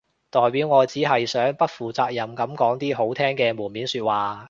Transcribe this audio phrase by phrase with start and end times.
[0.31, 4.39] 代表我只係想不負責任噉講啲好聽嘅門面說話